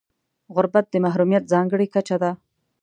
[0.55, 2.31] غربت د محرومیت ځانګړې کچه ده.